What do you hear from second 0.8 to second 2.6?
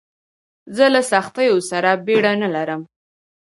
له سختیو څخه بېره نه